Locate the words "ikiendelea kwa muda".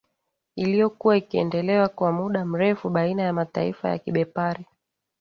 1.17-2.45